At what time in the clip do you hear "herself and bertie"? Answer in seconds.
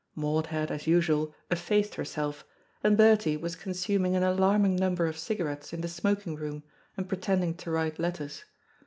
1.93-3.37